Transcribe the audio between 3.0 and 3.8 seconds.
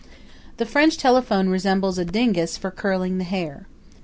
the hair.